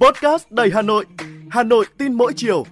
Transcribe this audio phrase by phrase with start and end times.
[0.00, 1.04] Podcast đầy Hà Nội,
[1.50, 2.66] Hà Nội tin mỗi chiều.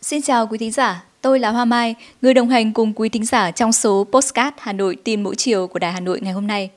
[0.00, 3.24] Xin chào quý thính giả, tôi là Hoa Mai, người đồng hành cùng quý thính
[3.24, 6.46] giả trong số Postcard Hà Nội tin mỗi chiều của Đài Hà Nội ngày hôm
[6.46, 6.70] nay.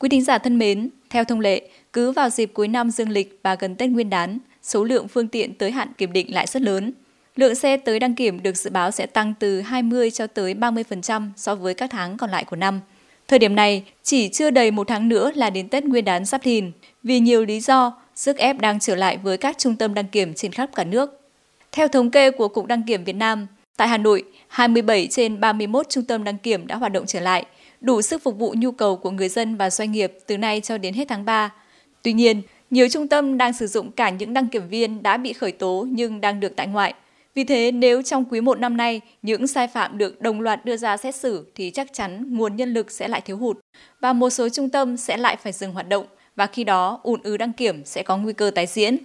[0.00, 3.38] Quý thính giả thân mến, theo thông lệ, cứ vào dịp cuối năm dương lịch
[3.42, 6.62] và gần Tết Nguyên đán, số lượng phương tiện tới hạn kiểm định lại rất
[6.62, 6.92] lớn.
[7.36, 11.28] Lượng xe tới đăng kiểm được dự báo sẽ tăng từ 20 cho tới 30%
[11.36, 12.80] so với các tháng còn lại của năm.
[13.28, 16.40] Thời điểm này, chỉ chưa đầy một tháng nữa là đến Tết Nguyên đán sắp
[16.44, 16.72] thìn.
[17.02, 20.34] Vì nhiều lý do, sức ép đang trở lại với các trung tâm đăng kiểm
[20.34, 21.20] trên khắp cả nước.
[21.72, 23.46] Theo thống kê của Cục Đăng kiểm Việt Nam,
[23.76, 27.46] tại Hà Nội, 27 trên 31 trung tâm đăng kiểm đã hoạt động trở lại–
[27.80, 30.78] đủ sức phục vụ nhu cầu của người dân và doanh nghiệp từ nay cho
[30.78, 31.52] đến hết tháng 3.
[32.02, 35.32] Tuy nhiên, nhiều trung tâm đang sử dụng cả những đăng kiểm viên đã bị
[35.32, 36.94] khởi tố nhưng đang được tại ngoại.
[37.34, 40.76] Vì thế, nếu trong quý 1 năm nay những sai phạm được đồng loạt đưa
[40.76, 43.58] ra xét xử thì chắc chắn nguồn nhân lực sẽ lại thiếu hụt
[44.00, 46.06] và một số trung tâm sẽ lại phải dừng hoạt động
[46.36, 48.96] và khi đó ùn ứ đăng kiểm sẽ có nguy cơ tái diễn.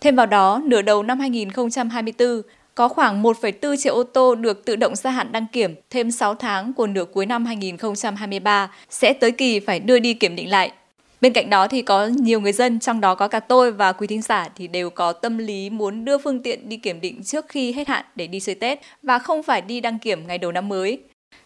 [0.00, 2.42] Thêm vào đó, nửa đầu năm 2024,
[2.74, 6.34] có khoảng 1,4 triệu ô tô được tự động gia hạn đăng kiểm thêm 6
[6.34, 10.72] tháng của nửa cuối năm 2023 sẽ tới kỳ phải đưa đi kiểm định lại.
[11.20, 14.06] Bên cạnh đó thì có nhiều người dân, trong đó có cả tôi và quý
[14.06, 17.48] thính giả thì đều có tâm lý muốn đưa phương tiện đi kiểm định trước
[17.48, 20.52] khi hết hạn để đi chơi Tết và không phải đi đăng kiểm ngày đầu
[20.52, 20.98] năm mới.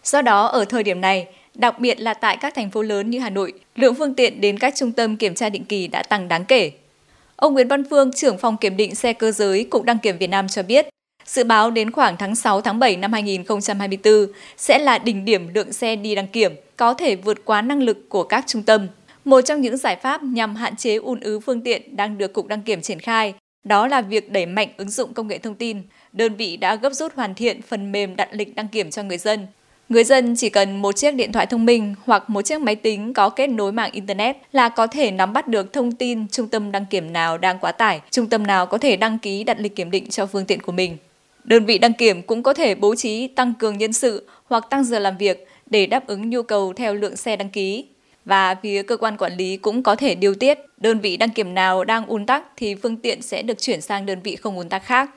[0.04, 3.18] Do đó, ở thời điểm này, đặc biệt là tại các thành phố lớn như
[3.18, 6.28] Hà Nội, lượng phương tiện đến các trung tâm kiểm tra định kỳ đã tăng
[6.28, 6.70] đáng kể.
[7.36, 10.30] Ông Nguyễn Văn Phương, trưởng phòng kiểm định xe cơ giới Cục Đăng kiểm Việt
[10.30, 10.88] Nam cho biết,
[11.28, 14.26] Dự báo đến khoảng tháng 6 tháng 7 năm 2024
[14.56, 18.08] sẽ là đỉnh điểm lượng xe đi đăng kiểm, có thể vượt quá năng lực
[18.08, 18.86] của các trung tâm.
[19.24, 22.46] Một trong những giải pháp nhằm hạn chế ùn ứ phương tiện đang được Cục
[22.46, 25.82] Đăng kiểm triển khai, đó là việc đẩy mạnh ứng dụng công nghệ thông tin.
[26.12, 29.18] Đơn vị đã gấp rút hoàn thiện phần mềm đặt lịch đăng kiểm cho người
[29.18, 29.46] dân.
[29.88, 33.14] Người dân chỉ cần một chiếc điện thoại thông minh hoặc một chiếc máy tính
[33.14, 36.72] có kết nối mạng Internet là có thể nắm bắt được thông tin trung tâm
[36.72, 39.76] đăng kiểm nào đang quá tải, trung tâm nào có thể đăng ký đặt lịch
[39.76, 40.96] kiểm định cho phương tiện của mình.
[41.48, 44.84] Đơn vị đăng kiểm cũng có thể bố trí tăng cường nhân sự hoặc tăng
[44.84, 47.84] giờ làm việc để đáp ứng nhu cầu theo lượng xe đăng ký.
[48.24, 51.54] Và phía cơ quan quản lý cũng có thể điều tiết, đơn vị đăng kiểm
[51.54, 54.68] nào đang ùn tắc thì phương tiện sẽ được chuyển sang đơn vị không ùn
[54.68, 55.10] tắc khác.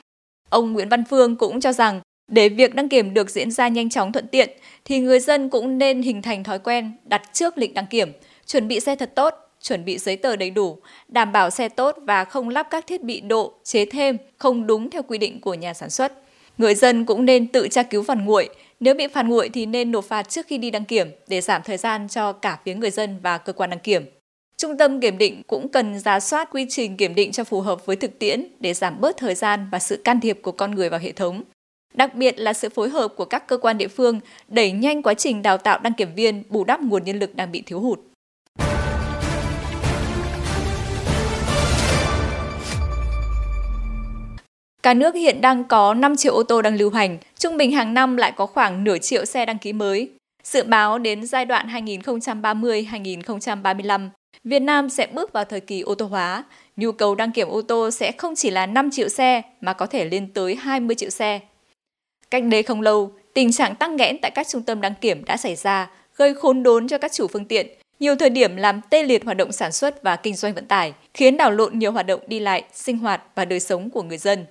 [0.48, 2.00] Ông Nguyễn Văn Phương cũng cho rằng
[2.30, 4.50] để việc đăng kiểm được diễn ra nhanh chóng thuận tiện
[4.84, 8.12] thì người dân cũng nên hình thành thói quen đặt trước lịch đăng kiểm,
[8.46, 10.78] chuẩn bị xe thật tốt, chuẩn bị giấy tờ đầy đủ,
[11.08, 14.90] đảm bảo xe tốt và không lắp các thiết bị độ, chế thêm không đúng
[14.90, 16.21] theo quy định của nhà sản xuất.
[16.58, 18.48] Người dân cũng nên tự tra cứu phạt nguội,
[18.80, 21.62] nếu bị phạt nguội thì nên nộp phạt trước khi đi đăng kiểm để giảm
[21.64, 24.04] thời gian cho cả phía người dân và cơ quan đăng kiểm.
[24.56, 27.86] Trung tâm kiểm định cũng cần ra soát quy trình kiểm định cho phù hợp
[27.86, 30.88] với thực tiễn để giảm bớt thời gian và sự can thiệp của con người
[30.88, 31.42] vào hệ thống.
[31.94, 35.14] Đặc biệt là sự phối hợp của các cơ quan địa phương đẩy nhanh quá
[35.14, 38.00] trình đào tạo đăng kiểm viên bù đắp nguồn nhân lực đang bị thiếu hụt.
[44.82, 47.94] Cả nước hiện đang có 5 triệu ô tô đang lưu hành, trung bình hàng
[47.94, 50.10] năm lại có khoảng nửa triệu xe đăng ký mới.
[50.44, 54.08] Dự báo đến giai đoạn 2030-2035,
[54.44, 56.44] Việt Nam sẽ bước vào thời kỳ ô tô hóa.
[56.76, 59.86] Nhu cầu đăng kiểm ô tô sẽ không chỉ là 5 triệu xe mà có
[59.86, 61.40] thể lên tới 20 triệu xe.
[62.30, 65.36] Cách đây không lâu, tình trạng tăng nghẽn tại các trung tâm đăng kiểm đã
[65.36, 67.66] xảy ra, gây khốn đốn cho các chủ phương tiện,
[68.00, 70.92] nhiều thời điểm làm tê liệt hoạt động sản xuất và kinh doanh vận tải,
[71.14, 74.18] khiến đảo lộn nhiều hoạt động đi lại, sinh hoạt và đời sống của người
[74.18, 74.44] dân.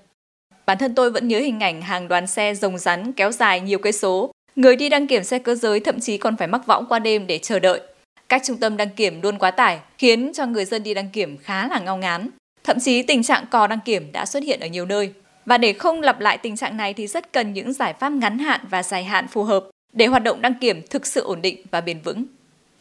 [0.72, 3.80] Bản thân tôi vẫn nhớ hình ảnh hàng đoàn xe rồng rắn kéo dài nhiều
[3.80, 4.32] cây số.
[4.56, 7.28] Người đi đăng kiểm xe cơ giới thậm chí còn phải mắc võng qua đêm
[7.28, 7.82] để chờ đợi.
[8.30, 11.38] Các trung tâm đăng kiểm luôn quá tải, khiến cho người dân đi đăng kiểm
[11.38, 12.30] khá là ngao ngán.
[12.64, 15.14] Thậm chí tình trạng cò đăng kiểm đã xuất hiện ở nhiều nơi.
[15.46, 18.40] Và để không lặp lại tình trạng này thì rất cần những giải pháp ngắn
[18.40, 21.62] hạn và dài hạn phù hợp để hoạt động đăng kiểm thực sự ổn định
[21.72, 22.24] và bền vững.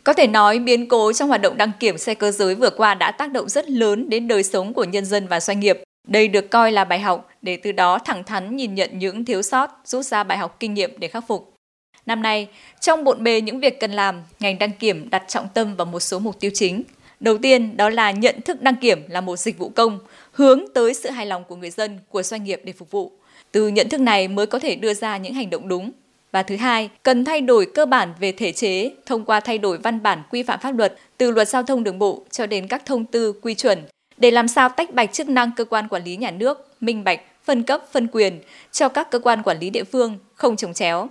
[0.05, 2.95] Có thể nói biến cố trong hoạt động đăng kiểm xe cơ giới vừa qua
[2.95, 5.79] đã tác động rất lớn đến đời sống của nhân dân và doanh nghiệp.
[6.09, 9.43] Đây được coi là bài học để từ đó thẳng thắn nhìn nhận những thiếu
[9.43, 11.55] sót, rút ra bài học kinh nghiệm để khắc phục.
[12.07, 12.49] Năm nay,
[12.81, 16.01] trong bộn bề những việc cần làm, ngành đăng kiểm đặt trọng tâm vào một
[16.01, 16.83] số mục tiêu chính.
[17.21, 19.99] Đầu tiên đó là nhận thức đăng kiểm là một dịch vụ công,
[20.33, 23.13] hướng tới sự hài lòng của người dân, của doanh nghiệp để phục vụ.
[23.53, 25.91] Từ nhận thức này mới có thể đưa ra những hành động đúng.
[26.33, 29.79] Và thứ hai, cần thay đổi cơ bản về thể chế thông qua thay đổi
[29.79, 32.87] văn bản quy phạm pháp luật từ luật giao thông đường bộ cho đến các
[32.87, 33.79] thông tư, quy chuẩn
[34.17, 37.21] để làm sao tách bạch chức năng cơ quan quản lý nhà nước, minh bạch,
[37.45, 38.41] phân cấp, phân quyền
[38.73, 41.09] cho các cơ quan quản lý địa phương không trồng chéo.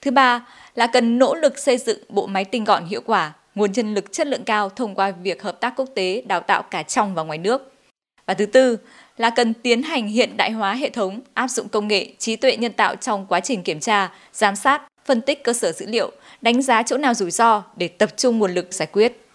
[0.00, 3.72] Thứ ba là cần nỗ lực xây dựng bộ máy tinh gọn hiệu quả, nguồn
[3.72, 6.82] nhân lực chất lượng cao thông qua việc hợp tác quốc tế đào tạo cả
[6.82, 7.72] trong và ngoài nước.
[8.26, 8.78] Và thứ tư
[9.16, 12.56] là cần tiến hành hiện đại hóa hệ thống, áp dụng công nghệ, trí tuệ
[12.56, 16.10] nhân tạo trong quá trình kiểm tra, giám sát, phân tích cơ sở dữ liệu,
[16.40, 19.25] đánh giá chỗ nào rủi ro để tập trung nguồn lực giải quyết.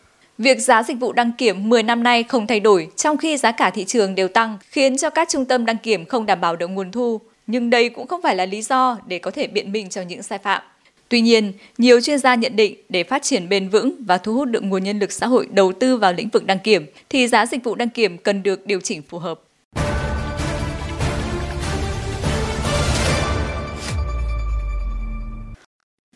[0.41, 3.51] Việc giá dịch vụ đăng kiểm 10 năm nay không thay đổi, trong khi giá
[3.51, 6.55] cả thị trường đều tăng, khiến cho các trung tâm đăng kiểm không đảm bảo
[6.55, 7.21] được nguồn thu.
[7.47, 10.23] Nhưng đây cũng không phải là lý do để có thể biện minh cho những
[10.23, 10.61] sai phạm.
[11.09, 14.47] Tuy nhiên, nhiều chuyên gia nhận định để phát triển bền vững và thu hút
[14.47, 17.45] được nguồn nhân lực xã hội đầu tư vào lĩnh vực đăng kiểm, thì giá
[17.45, 19.39] dịch vụ đăng kiểm cần được điều chỉnh phù hợp.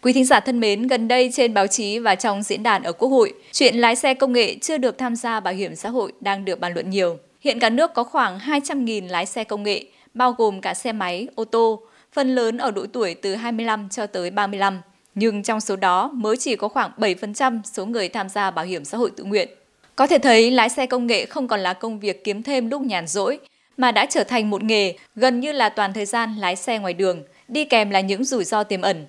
[0.05, 2.91] Quý thính giả thân mến, gần đây trên báo chí và trong diễn đàn ở
[2.91, 6.11] Quốc hội, chuyện lái xe công nghệ chưa được tham gia bảo hiểm xã hội
[6.21, 7.17] đang được bàn luận nhiều.
[7.41, 11.27] Hiện cả nước có khoảng 200.000 lái xe công nghệ, bao gồm cả xe máy,
[11.35, 11.81] ô tô,
[12.13, 14.81] phần lớn ở độ tuổi từ 25 cho tới 35.
[15.15, 18.85] Nhưng trong số đó mới chỉ có khoảng 7% số người tham gia bảo hiểm
[18.85, 19.49] xã hội tự nguyện.
[19.95, 22.81] Có thể thấy lái xe công nghệ không còn là công việc kiếm thêm lúc
[22.81, 23.39] nhàn rỗi,
[23.77, 26.93] mà đã trở thành một nghề gần như là toàn thời gian lái xe ngoài
[26.93, 29.05] đường, đi kèm là những rủi ro tiềm ẩn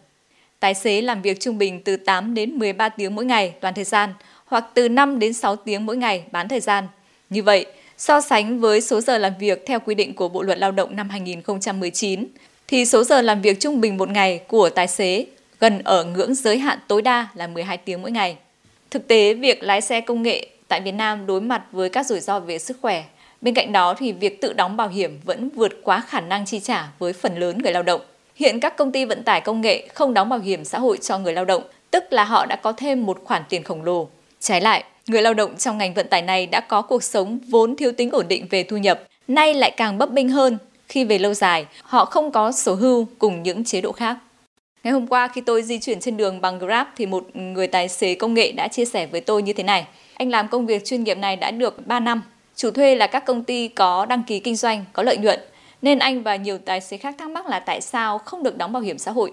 [0.66, 3.84] Tài xế làm việc trung bình từ 8 đến 13 tiếng mỗi ngày toàn thời
[3.84, 4.14] gian
[4.44, 6.86] hoặc từ 5 đến 6 tiếng mỗi ngày bán thời gian.
[7.30, 7.66] Như vậy,
[7.98, 10.96] so sánh với số giờ làm việc theo quy định của Bộ luật Lao động
[10.96, 12.26] năm 2019,
[12.68, 15.26] thì số giờ làm việc trung bình một ngày của tài xế
[15.60, 18.36] gần ở ngưỡng giới hạn tối đa là 12 tiếng mỗi ngày.
[18.90, 22.20] Thực tế, việc lái xe công nghệ tại Việt Nam đối mặt với các rủi
[22.20, 23.04] ro về sức khỏe.
[23.40, 26.60] Bên cạnh đó thì việc tự đóng bảo hiểm vẫn vượt quá khả năng chi
[26.60, 28.00] trả với phần lớn người lao động.
[28.36, 31.18] Hiện các công ty vận tải công nghệ không đóng bảo hiểm xã hội cho
[31.18, 34.08] người lao động, tức là họ đã có thêm một khoản tiền khổng lồ.
[34.40, 37.76] Trái lại, người lao động trong ngành vận tải này đã có cuộc sống vốn
[37.76, 41.18] thiếu tính ổn định về thu nhập, nay lại càng bấp bênh hơn khi về
[41.18, 44.16] lâu dài họ không có số hưu cùng những chế độ khác.
[44.84, 47.88] Ngày hôm qua khi tôi di chuyển trên đường bằng Grab thì một người tài
[47.88, 49.86] xế công nghệ đã chia sẻ với tôi như thế này.
[50.14, 52.22] Anh làm công việc chuyên nghiệp này đã được 3 năm.
[52.56, 55.40] Chủ thuê là các công ty có đăng ký kinh doanh, có lợi nhuận
[55.86, 58.72] nên anh và nhiều tài xế khác thắc mắc là tại sao không được đóng
[58.72, 59.32] bảo hiểm xã hội.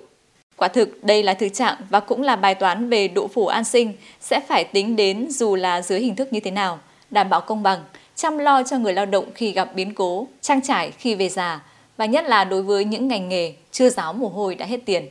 [0.58, 3.64] Quả thực, đây là thực trạng và cũng là bài toán về độ phủ an
[3.64, 6.80] sinh sẽ phải tính đến dù là dưới hình thức như thế nào,
[7.10, 7.80] đảm bảo công bằng,
[8.16, 11.64] chăm lo cho người lao động khi gặp biến cố, trang trải khi về già
[11.98, 15.10] và nhất là đối với những ngành nghề chưa giáo mồ hôi đã hết tiền.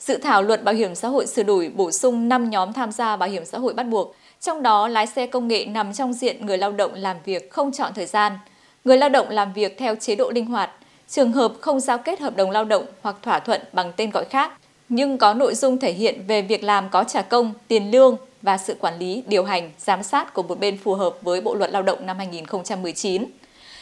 [0.00, 3.16] Dự thảo luật bảo hiểm xã hội sửa đổi bổ sung 5 nhóm tham gia
[3.16, 6.46] bảo hiểm xã hội bắt buộc, trong đó lái xe công nghệ nằm trong diện
[6.46, 8.32] người lao động làm việc không chọn thời gian–
[8.84, 10.70] người lao động làm việc theo chế độ linh hoạt,
[11.08, 14.24] trường hợp không giao kết hợp đồng lao động hoặc thỏa thuận bằng tên gọi
[14.24, 14.52] khác,
[14.88, 18.58] nhưng có nội dung thể hiện về việc làm có trả công, tiền lương và
[18.58, 21.70] sự quản lý, điều hành, giám sát của một bên phù hợp với Bộ luật
[21.70, 23.24] Lao động năm 2019.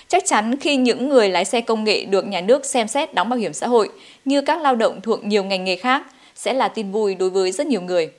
[0.09, 3.29] Chắc chắn khi những người lái xe công nghệ được nhà nước xem xét đóng
[3.29, 3.89] bảo hiểm xã hội
[4.25, 6.03] như các lao động thuộc nhiều ngành nghề khác
[6.35, 8.11] sẽ là tin vui đối với rất nhiều người.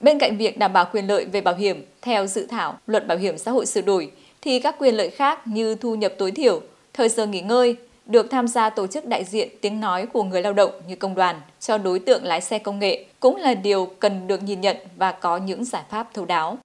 [0.00, 3.18] Bên cạnh việc đảm bảo quyền lợi về bảo hiểm theo dự thảo luật bảo
[3.18, 4.10] hiểm xã hội sửa đổi,
[4.44, 6.60] thì các quyền lợi khác như thu nhập tối thiểu,
[6.92, 7.76] thời giờ nghỉ ngơi,
[8.06, 11.14] được tham gia tổ chức đại diện tiếng nói của người lao động như công
[11.14, 14.76] đoàn cho đối tượng lái xe công nghệ cũng là điều cần được nhìn nhận
[14.96, 16.58] và có những giải pháp thấu đáo.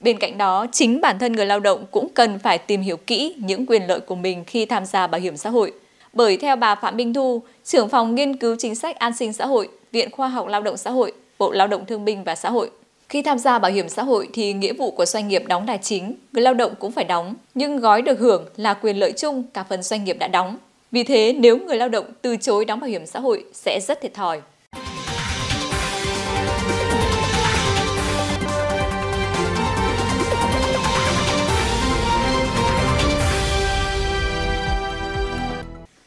[0.00, 3.34] Bên cạnh đó, chính bản thân người lao động cũng cần phải tìm hiểu kỹ
[3.38, 5.72] những quyền lợi của mình khi tham gia bảo hiểm xã hội.
[6.12, 9.46] Bởi theo bà Phạm Minh Thu, trưởng phòng nghiên cứu chính sách an sinh xã
[9.46, 12.50] hội, Viện Khoa học Lao động Xã hội, Bộ Lao động Thương binh và Xã
[12.50, 12.70] hội
[13.12, 15.78] khi tham gia bảo hiểm xã hội thì nghĩa vụ của doanh nghiệp đóng tài
[15.78, 19.42] chính, người lao động cũng phải đóng, nhưng gói được hưởng là quyền lợi chung
[19.54, 20.58] cả phần doanh nghiệp đã đóng.
[20.92, 24.00] Vì thế, nếu người lao động từ chối đóng bảo hiểm xã hội sẽ rất
[24.00, 24.40] thiệt thòi.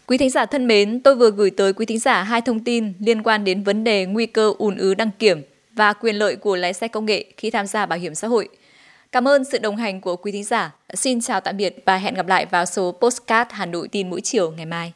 [0.07, 2.93] Quý thính giả thân mến, tôi vừa gửi tới quý thính giả hai thông tin
[2.99, 5.41] liên quan đến vấn đề nguy cơ ùn ứ đăng kiểm
[5.75, 8.49] và quyền lợi của lái xe công nghệ khi tham gia bảo hiểm xã hội.
[9.11, 10.75] Cảm ơn sự đồng hành của quý thính giả.
[10.93, 14.21] Xin chào tạm biệt và hẹn gặp lại vào số Postcard Hà Nội tin mỗi
[14.21, 14.93] chiều ngày mai.